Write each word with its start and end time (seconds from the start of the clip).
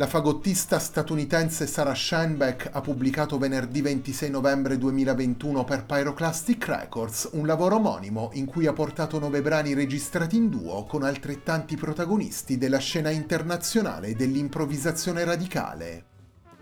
La 0.00 0.06
fagottista 0.06 0.78
statunitense 0.78 1.66
Sarah 1.66 1.92
Scheinbeck 1.92 2.68
ha 2.70 2.80
pubblicato 2.80 3.36
venerdì 3.36 3.80
26 3.80 4.30
novembre 4.30 4.78
2021 4.78 5.64
per 5.64 5.86
Pyroclastic 5.86 6.66
Records 6.66 7.30
un 7.32 7.44
lavoro 7.44 7.74
omonimo 7.74 8.30
in 8.34 8.44
cui 8.44 8.68
ha 8.68 8.72
portato 8.72 9.18
nove 9.18 9.42
brani 9.42 9.74
registrati 9.74 10.36
in 10.36 10.50
duo 10.50 10.84
con 10.84 11.02
altrettanti 11.02 11.74
protagonisti 11.74 12.58
della 12.58 12.78
scena 12.78 13.10
internazionale 13.10 14.14
dell'improvvisazione 14.14 15.24
radicale. 15.24 16.04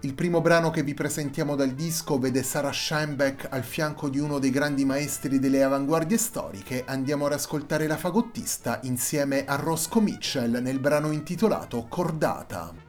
Il 0.01 0.15
primo 0.15 0.41
brano 0.41 0.71
che 0.71 0.83
vi 0.83 0.95
presentiamo 0.95 1.57
dal 1.57 1.73
disco 1.73 2.19
vede 2.19 2.43
Sarah 2.43 2.73
Scheinbeck 2.73 3.49
al 3.51 3.65
fianco 3.65 4.09
di 4.09 4.19
uno 4.19 4.39
dei 4.39 4.51
grandi 4.51 4.87
maestri 4.87 5.39
delle 5.39 5.63
avanguardie 5.63 6.17
storiche. 6.17 6.85
Andiamo 6.87 7.27
ad 7.27 7.33
ascoltare 7.33 7.87
la 7.87 7.99
fagottista 7.99 8.81
insieme 8.85 9.45
a 9.45 9.57
Roscoe 9.57 10.01
Mitchell 10.01 10.63
nel 10.63 10.79
brano 10.79 11.11
intitolato 11.11 11.85
Cordata. 11.87 12.86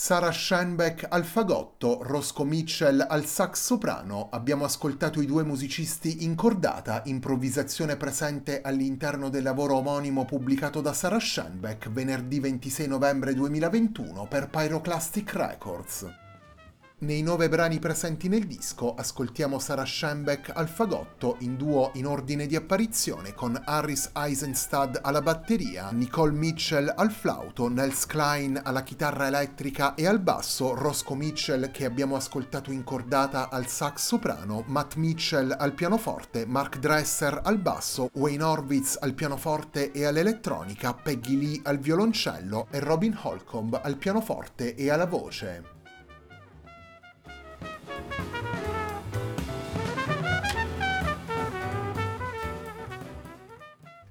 Sara 0.00 0.30
Scheinbeck 0.30 1.06
al 1.08 1.24
fagotto, 1.24 1.98
Roscoe 2.02 2.46
Mitchell 2.46 3.04
al 3.06 3.26
sax 3.26 3.60
soprano, 3.60 4.28
abbiamo 4.30 4.64
ascoltato 4.64 5.20
i 5.20 5.26
due 5.26 5.42
musicisti 5.42 6.24
in 6.24 6.36
cordata, 6.36 7.02
improvvisazione 7.06 7.96
presente 7.96 8.60
all'interno 8.62 9.28
del 9.28 9.42
lavoro 9.42 9.74
omonimo 9.74 10.24
pubblicato 10.24 10.80
da 10.80 10.92
Sara 10.92 11.18
Scheinbeck 11.18 11.90
venerdì 11.90 12.38
26 12.38 12.86
novembre 12.86 13.34
2021 13.34 14.26
per 14.28 14.48
Pyroclastic 14.48 15.32
Records. 15.34 16.27
Nei 17.00 17.22
nove 17.22 17.48
brani 17.48 17.78
presenti 17.78 18.26
nel 18.26 18.44
disco 18.44 18.92
ascoltiamo 18.96 19.60
Sarah 19.60 19.84
Schoenbeck 19.84 20.50
al 20.52 20.68
fagotto 20.68 21.36
in 21.40 21.56
duo 21.56 21.92
in 21.94 22.06
ordine 22.06 22.48
di 22.48 22.56
apparizione 22.56 23.34
con 23.34 23.56
Harris 23.66 24.10
Eisenstad 24.12 24.98
alla 25.00 25.22
batteria, 25.22 25.90
Nicole 25.92 26.32
Mitchell 26.32 26.92
al 26.96 27.12
flauto, 27.12 27.68
Nels 27.68 28.04
Klein 28.04 28.60
alla 28.64 28.82
chitarra 28.82 29.28
elettrica 29.28 29.94
e 29.94 30.08
al 30.08 30.18
basso, 30.18 30.74
Roscoe 30.74 31.16
Mitchell 31.16 31.70
che 31.70 31.84
abbiamo 31.84 32.16
ascoltato 32.16 32.72
in 32.72 32.82
cordata 32.82 33.48
al 33.48 33.68
sax 33.68 34.04
soprano, 34.04 34.64
Matt 34.66 34.96
Mitchell 34.96 35.54
al 35.56 35.74
pianoforte, 35.74 36.46
Mark 36.46 36.80
Dresser 36.80 37.42
al 37.44 37.58
basso, 37.58 38.10
Wayne 38.14 38.42
Horvitz 38.42 38.98
al 39.00 39.14
pianoforte 39.14 39.92
e 39.92 40.04
all'elettronica, 40.04 40.94
Peggy 40.94 41.38
Lee 41.38 41.60
al 41.62 41.78
violoncello 41.78 42.66
e 42.72 42.80
Robin 42.80 43.16
Holcomb 43.22 43.78
al 43.80 43.96
pianoforte 43.96 44.74
e 44.74 44.90
alla 44.90 45.06
voce. 45.06 45.77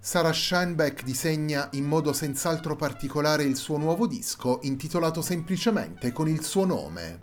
Sarah 0.08 0.32
Scheinbeck 0.32 1.04
disegna 1.04 1.68
in 1.74 1.84
modo 1.84 2.14
senz'altro 2.14 2.78
particolare 2.78 3.44
il 3.44 3.58
suo 3.58 3.76
nuovo 3.76 4.08
disco, 4.08 4.60
intitolato 4.62 5.22
semplicemente 5.22 6.14
con 6.14 6.30
il 6.30 6.46
suo 6.46 6.64
nome. 6.64 7.20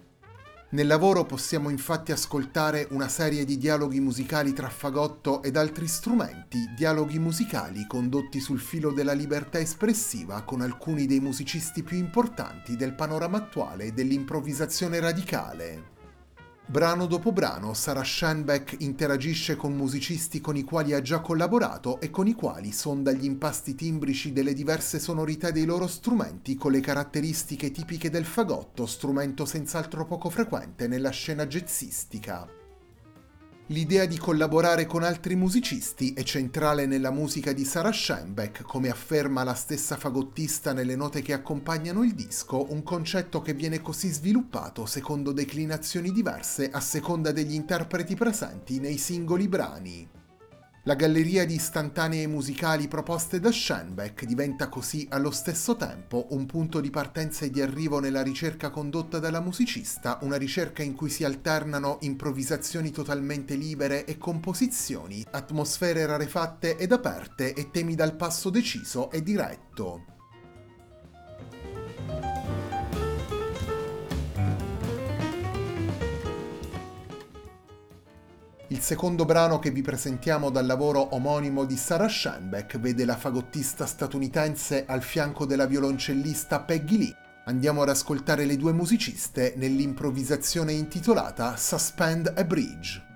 Nel 0.72 0.86
lavoro 0.86 1.24
possiamo 1.24 1.70
infatti 1.70 2.12
ascoltare 2.12 2.86
una 2.90 3.08
serie 3.08 3.46
di 3.46 3.56
dialoghi 3.56 4.00
musicali 4.00 4.52
tra 4.52 4.68
fagotto 4.68 5.42
ed 5.42 5.56
altri 5.56 5.86
strumenti, 5.86 6.58
dialoghi 6.76 7.18
musicali 7.18 7.86
condotti 7.86 8.38
sul 8.38 8.60
filo 8.60 8.90
della 8.90 9.14
libertà 9.14 9.58
espressiva 9.58 10.42
con 10.42 10.60
alcuni 10.60 11.06
dei 11.06 11.20
musicisti 11.20 11.82
più 11.82 11.96
importanti 11.96 12.76
del 12.76 12.92
panorama 12.92 13.38
attuale 13.38 13.94
dell'improvvisazione 13.94 15.00
radicale. 15.00 15.93
Brano 16.66 17.04
dopo 17.04 17.30
brano, 17.30 17.74
Sarah 17.74 18.02
Schoenbeck 18.02 18.76
interagisce 18.78 19.54
con 19.54 19.74
musicisti 19.74 20.40
con 20.40 20.56
i 20.56 20.64
quali 20.64 20.94
ha 20.94 21.02
già 21.02 21.20
collaborato 21.20 22.00
e 22.00 22.08
con 22.08 22.26
i 22.26 22.32
quali 22.32 22.72
sonda 22.72 23.12
gli 23.12 23.26
impasti 23.26 23.74
timbrici 23.74 24.32
delle 24.32 24.54
diverse 24.54 24.98
sonorità 24.98 25.50
dei 25.50 25.66
loro 25.66 25.86
strumenti 25.86 26.56
con 26.56 26.72
le 26.72 26.80
caratteristiche 26.80 27.70
tipiche 27.70 28.08
del 28.08 28.24
fagotto, 28.24 28.86
strumento 28.86 29.44
senz'altro 29.44 30.06
poco 30.06 30.30
frequente 30.30 30.88
nella 30.88 31.10
scena 31.10 31.46
jazzistica. 31.46 32.63
L'idea 33.68 34.04
di 34.04 34.18
collaborare 34.18 34.84
con 34.84 35.02
altri 35.02 35.36
musicisti 35.36 36.12
è 36.12 36.22
centrale 36.22 36.84
nella 36.84 37.10
musica 37.10 37.54
di 37.54 37.64
Sarah 37.64 37.92
Schoenbeck, 37.92 38.60
come 38.60 38.90
afferma 38.90 39.42
la 39.42 39.54
stessa 39.54 39.96
fagottista 39.96 40.74
nelle 40.74 40.96
note 40.96 41.22
che 41.22 41.32
accompagnano 41.32 42.02
il 42.02 42.12
disco, 42.12 42.70
un 42.70 42.82
concetto 42.82 43.40
che 43.40 43.54
viene 43.54 43.80
così 43.80 44.10
sviluppato 44.10 44.84
secondo 44.84 45.32
declinazioni 45.32 46.12
diverse 46.12 46.68
a 46.70 46.80
seconda 46.80 47.32
degli 47.32 47.54
interpreti 47.54 48.14
presenti 48.14 48.80
nei 48.80 48.98
singoli 48.98 49.48
brani. 49.48 50.13
La 50.86 50.96
galleria 50.96 51.46
di 51.46 51.54
istantanee 51.54 52.26
musicali 52.26 52.88
proposte 52.88 53.40
da 53.40 53.50
Schoenbeck 53.50 54.26
diventa 54.26 54.68
così 54.68 55.06
allo 55.08 55.30
stesso 55.30 55.76
tempo 55.76 56.26
un 56.32 56.44
punto 56.44 56.80
di 56.80 56.90
partenza 56.90 57.46
e 57.46 57.50
di 57.50 57.62
arrivo 57.62 58.00
nella 58.00 58.22
ricerca 58.22 58.68
condotta 58.68 59.18
dalla 59.18 59.40
musicista, 59.40 60.18
una 60.20 60.36
ricerca 60.36 60.82
in 60.82 60.94
cui 60.94 61.08
si 61.08 61.24
alternano 61.24 61.96
improvvisazioni 62.02 62.90
totalmente 62.90 63.54
libere 63.54 64.04
e 64.04 64.18
composizioni, 64.18 65.24
atmosfere 65.30 66.04
rarefatte 66.04 66.76
ed 66.76 66.92
aperte 66.92 67.54
e 67.54 67.70
temi 67.70 67.94
dal 67.94 68.14
passo 68.14 68.50
deciso 68.50 69.10
e 69.10 69.22
diretto. 69.22 70.13
Il 78.74 78.80
secondo 78.80 79.24
brano 79.24 79.60
che 79.60 79.70
vi 79.70 79.82
presentiamo 79.82 80.50
dal 80.50 80.66
lavoro 80.66 81.14
omonimo 81.14 81.64
di 81.64 81.76
Sarah 81.76 82.08
Schoenbeck 82.08 82.80
vede 82.80 83.04
la 83.04 83.16
fagottista 83.16 83.86
statunitense 83.86 84.84
al 84.88 85.00
fianco 85.00 85.46
della 85.46 85.66
violoncellista 85.66 86.58
Peggy 86.58 86.98
Lee. 86.98 87.16
Andiamo 87.44 87.82
ad 87.82 87.90
ascoltare 87.90 88.44
le 88.44 88.56
due 88.56 88.72
musiciste 88.72 89.54
nell'improvvisazione 89.56 90.72
intitolata 90.72 91.56
Suspend 91.56 92.32
a 92.34 92.42
Bridge. 92.42 93.13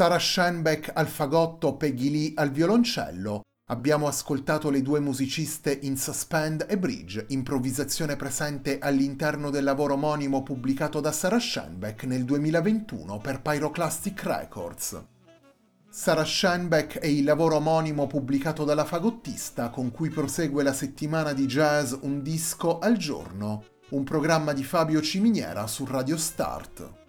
Sarah 0.00 0.18
Schoenbeck 0.18 0.92
al 0.94 1.08
fagotto, 1.08 1.76
Peggy 1.76 2.10
Lee 2.10 2.32
al 2.36 2.50
violoncello. 2.50 3.42
Abbiamo 3.66 4.06
ascoltato 4.06 4.70
le 4.70 4.80
due 4.80 4.98
musiciste 4.98 5.78
in 5.82 5.98
Suspend 5.98 6.64
e 6.70 6.78
Bridge, 6.78 7.26
improvvisazione 7.28 8.16
presente 8.16 8.78
all'interno 8.78 9.50
del 9.50 9.62
lavoro 9.62 9.92
omonimo 9.92 10.42
pubblicato 10.42 11.00
da 11.00 11.12
Sarah 11.12 11.38
Schoenbeck 11.38 12.04
nel 12.04 12.24
2021 12.24 13.18
per 13.18 13.42
Pyroclastic 13.42 14.22
Records. 14.22 15.02
Sarah 15.90 16.24
Schoenbeck 16.24 16.98
è 16.98 17.06
il 17.06 17.24
lavoro 17.24 17.56
omonimo 17.56 18.06
pubblicato 18.06 18.64
dalla 18.64 18.86
fagottista 18.86 19.68
con 19.68 19.90
cui 19.90 20.08
prosegue 20.08 20.62
la 20.62 20.72
settimana 20.72 21.34
di 21.34 21.44
jazz 21.44 21.92
Un 22.00 22.22
disco 22.22 22.78
al 22.78 22.96
giorno, 22.96 23.64
un 23.90 24.04
programma 24.04 24.54
di 24.54 24.64
Fabio 24.64 25.02
Ciminiera 25.02 25.66
su 25.66 25.84
Radio 25.84 26.16
Start. 26.16 27.00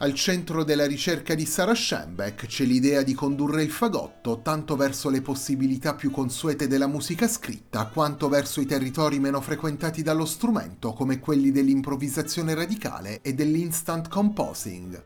Al 0.00 0.14
centro 0.14 0.62
della 0.62 0.86
ricerca 0.86 1.34
di 1.34 1.44
Sarah 1.44 1.74
Schoenbeck 1.74 2.46
c'è 2.46 2.62
l'idea 2.64 3.02
di 3.02 3.14
condurre 3.14 3.64
il 3.64 3.70
fagotto 3.72 4.42
tanto 4.42 4.76
verso 4.76 5.10
le 5.10 5.22
possibilità 5.22 5.96
più 5.96 6.12
consuete 6.12 6.68
della 6.68 6.86
musica 6.86 7.26
scritta 7.26 7.88
quanto 7.88 8.28
verso 8.28 8.60
i 8.60 8.66
territori 8.66 9.18
meno 9.18 9.40
frequentati 9.40 10.02
dallo 10.02 10.24
strumento 10.24 10.92
come 10.92 11.18
quelli 11.18 11.50
dell'improvvisazione 11.50 12.54
radicale 12.54 13.22
e 13.22 13.34
dell'instant 13.34 14.08
composing. 14.08 15.04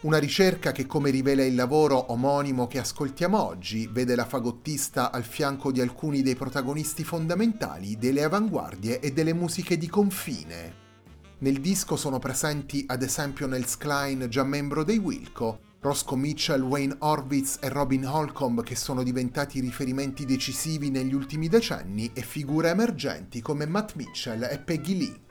Una 0.00 0.18
ricerca 0.18 0.72
che, 0.72 0.84
come 0.84 1.08
rivela 1.08 1.42
il 1.42 1.54
lavoro 1.54 2.12
omonimo 2.12 2.66
che 2.66 2.80
ascoltiamo 2.80 3.42
oggi, 3.42 3.88
vede 3.90 4.14
la 4.14 4.26
fagottista 4.26 5.10
al 5.10 5.24
fianco 5.24 5.72
di 5.72 5.80
alcuni 5.80 6.20
dei 6.20 6.36
protagonisti 6.36 7.02
fondamentali 7.02 7.96
delle 7.96 8.24
avanguardie 8.24 9.00
e 9.00 9.10
delle 9.10 9.32
musiche 9.32 9.78
di 9.78 9.88
confine, 9.88 10.86
nel 11.40 11.60
disco 11.60 11.96
sono 11.96 12.18
presenti 12.18 12.84
ad 12.88 13.02
esempio 13.02 13.46
Nels 13.46 13.76
Klein, 13.76 14.26
già 14.28 14.42
membro 14.42 14.82
dei 14.82 14.98
Wilco, 14.98 15.60
Roscoe 15.80 16.18
Mitchell, 16.18 16.62
Wayne 16.62 16.96
Horvitz 16.98 17.58
e 17.60 17.68
Robin 17.68 18.04
Holcomb 18.06 18.64
che 18.64 18.74
sono 18.74 19.04
diventati 19.04 19.60
riferimenti 19.60 20.24
decisivi 20.24 20.90
negli 20.90 21.14
ultimi 21.14 21.48
decenni 21.48 22.10
e 22.12 22.22
figure 22.22 22.70
emergenti 22.70 23.40
come 23.40 23.66
Matt 23.66 23.94
Mitchell 23.94 24.42
e 24.50 24.58
Peggy 24.58 24.98
Lee. 24.98 25.27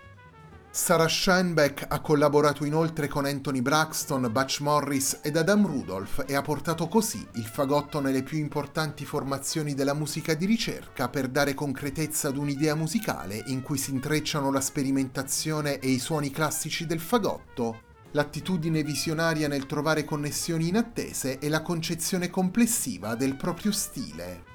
Sarah 0.77 1.07
Schoenbeck 1.07 1.87
ha 1.89 1.99
collaborato 2.01 2.63
inoltre 2.63 3.07
con 3.07 3.25
Anthony 3.25 3.61
Braxton, 3.61 4.29
Butch 4.31 4.59
Morris 4.59 5.19
ed 5.23 5.35
Adam 5.35 5.65
Rudolph 5.65 6.23
e 6.27 6.35
ha 6.35 6.43
portato 6.43 6.87
così 6.87 7.25
il 7.33 7.45
fagotto 7.45 7.99
nelle 7.99 8.21
più 8.21 8.37
importanti 8.37 9.03
formazioni 9.03 9.73
della 9.73 9.95
musica 9.95 10.35
di 10.35 10.45
ricerca 10.45 11.09
per 11.09 11.29
dare 11.29 11.55
concretezza 11.55 12.27
ad 12.27 12.37
un'idea 12.37 12.75
musicale 12.75 13.41
in 13.47 13.63
cui 13.63 13.79
si 13.79 13.89
intrecciano 13.89 14.51
la 14.51 14.61
sperimentazione 14.61 15.79
e 15.79 15.87
i 15.87 15.97
suoni 15.97 16.29
classici 16.29 16.85
del 16.85 16.99
fagotto, 16.99 17.81
l'attitudine 18.11 18.83
visionaria 18.83 19.47
nel 19.47 19.65
trovare 19.65 20.05
connessioni 20.05 20.67
inattese 20.67 21.39
e 21.39 21.49
la 21.49 21.63
concezione 21.63 22.29
complessiva 22.29 23.15
del 23.15 23.35
proprio 23.35 23.71
stile. 23.71 24.46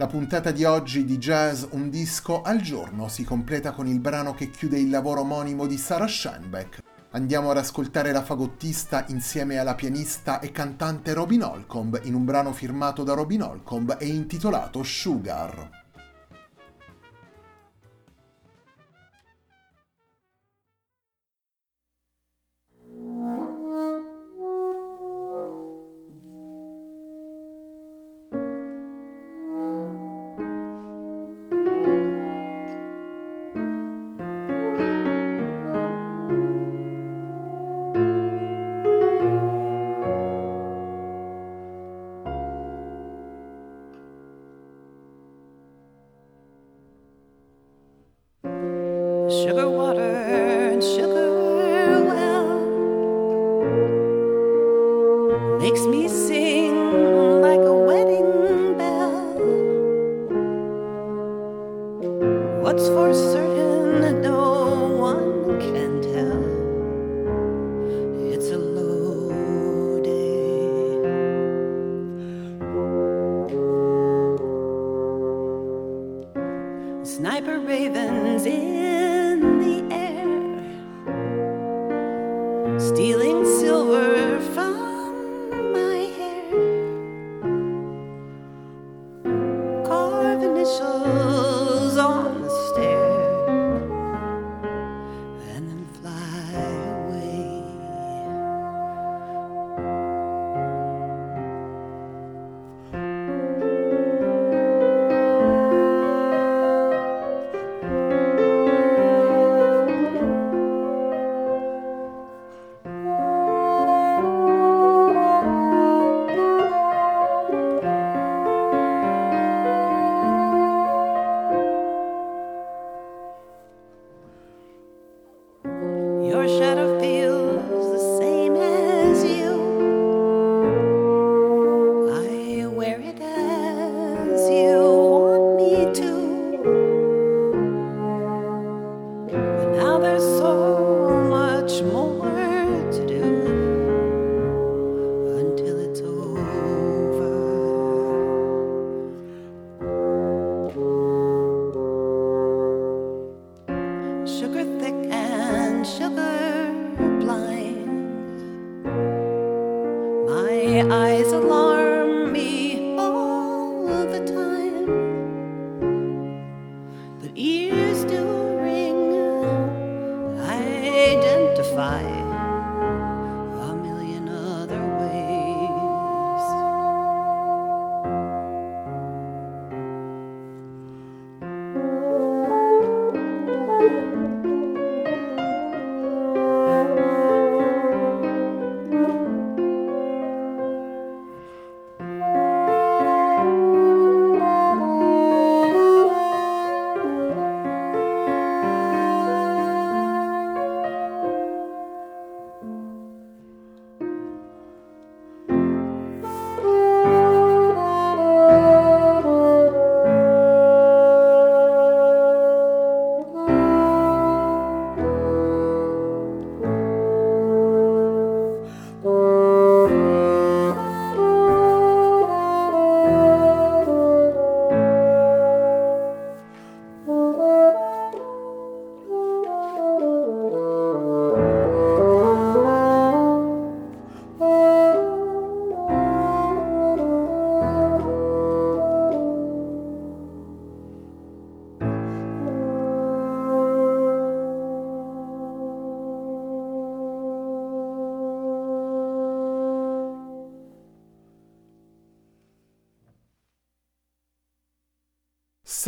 La 0.00 0.06
puntata 0.06 0.52
di 0.52 0.62
oggi 0.62 1.04
di 1.04 1.18
Jazz 1.18 1.64
Un 1.70 1.90
disco 1.90 2.42
al 2.42 2.60
giorno 2.60 3.08
si 3.08 3.24
completa 3.24 3.72
con 3.72 3.88
il 3.88 3.98
brano 3.98 4.32
che 4.32 4.48
chiude 4.48 4.78
il 4.78 4.90
lavoro 4.90 5.22
omonimo 5.22 5.66
di 5.66 5.76
Sarah 5.76 6.06
Schoenbeck, 6.06 6.78
Andiamo 7.10 7.50
ad 7.50 7.56
ascoltare 7.56 8.12
la 8.12 8.22
fagottista 8.22 9.06
insieme 9.08 9.58
alla 9.58 9.74
pianista 9.74 10.38
e 10.38 10.52
cantante 10.52 11.14
Robin 11.14 11.42
Holcomb 11.42 11.98
in 12.04 12.14
un 12.14 12.24
brano 12.24 12.52
firmato 12.52 13.02
da 13.02 13.14
Robin 13.14 13.42
Holcomb 13.42 13.96
e 13.98 14.06
intitolato 14.06 14.84
Sugar. 14.84 15.87
What's 62.68 62.86
for 62.88 63.14
certain, 63.14 64.20
no 64.20 64.88
one 64.98 65.58
can 65.58 66.02
tell. 66.02 66.47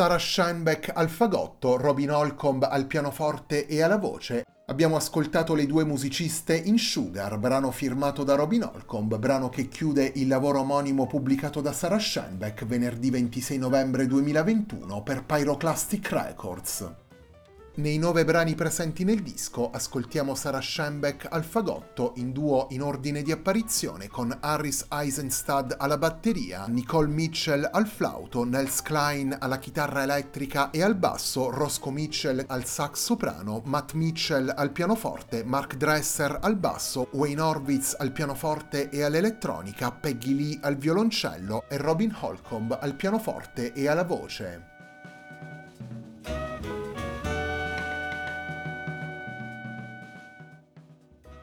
Sarah 0.01 0.19
Scheinbeck 0.19 0.93
al 0.95 1.11
fagotto, 1.11 1.77
Robin 1.77 2.11
Holcomb 2.11 2.63
al 2.63 2.87
pianoforte 2.87 3.67
e 3.67 3.83
alla 3.83 3.99
voce, 3.99 4.47
abbiamo 4.69 4.97
ascoltato 4.97 5.53
le 5.53 5.67
due 5.67 5.85
musiciste 5.85 6.57
in 6.57 6.79
Sugar, 6.79 7.37
brano 7.37 7.71
firmato 7.71 8.25
da 8.25 8.35
Robin 8.35 8.63
Holcomb, 8.63 9.19
brano 9.19 9.51
che 9.51 9.69
chiude 9.69 10.11
il 10.15 10.27
lavoro 10.27 10.61
omonimo 10.61 11.07
pubblicato 11.07 11.61
da 11.61 11.75
Sarah 11.75 11.99
Scheinbeck 11.99 12.65
venerdì 12.65 13.11
26 13.11 13.59
novembre 13.59 14.07
2021 14.07 15.03
per 15.03 15.23
Pyroclastic 15.23 16.09
Records. 16.09 17.10
Nei 17.73 17.99
nove 17.99 18.25
brani 18.25 18.57
presenti 18.57 19.05
nel 19.05 19.23
disco 19.23 19.71
ascoltiamo 19.71 20.35
Sarah 20.35 20.61
Schembeck 20.61 21.29
al 21.31 21.45
fagotto 21.45 22.15
in 22.17 22.33
duo 22.33 22.67
in 22.71 22.83
ordine 22.83 23.23
di 23.23 23.31
apparizione 23.31 24.09
con 24.09 24.37
Harris 24.41 24.87
Eisenstad 24.91 25.77
alla 25.79 25.97
batteria, 25.97 26.67
Nicole 26.67 27.07
Mitchell 27.07 27.67
al 27.73 27.87
flauto, 27.87 28.43
Nels 28.43 28.83
Klein 28.83 29.37
alla 29.39 29.59
chitarra 29.59 30.03
elettrica 30.03 30.71
e 30.71 30.83
al 30.83 30.97
basso, 30.97 31.49
Roscoe 31.51 31.93
Mitchell 31.93 32.45
al 32.49 32.65
sax 32.65 33.05
soprano, 33.05 33.63
Matt 33.65 33.93
Mitchell 33.93 34.53
al 34.55 34.73
pianoforte, 34.73 35.45
Mark 35.45 35.77
Dresser 35.77 36.39
al 36.43 36.57
basso, 36.57 37.09
Wayne 37.13 37.41
Horvitz 37.41 37.95
al 37.97 38.11
pianoforte 38.11 38.89
e 38.89 39.05
all'elettronica, 39.05 39.93
Peggy 39.93 40.35
Lee 40.35 40.59
al 40.61 40.77
violoncello 40.77 41.69
e 41.69 41.77
Robin 41.77 42.15
Holcomb 42.21 42.77
al 42.81 42.97
pianoforte 42.97 43.73
e 43.73 43.87
alla 43.87 44.05
voce. 44.05 44.70